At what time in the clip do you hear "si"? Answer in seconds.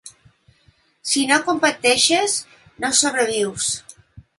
1.11-1.21